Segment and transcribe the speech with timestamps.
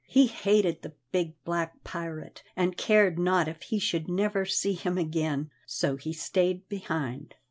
[0.07, 4.97] He hated the big black pirate, and cared not if he should never see him
[4.97, 7.35] again, so he stayed behind.